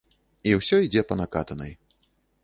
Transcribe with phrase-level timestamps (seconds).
[0.51, 1.73] І ўсё ідзе па накатанай.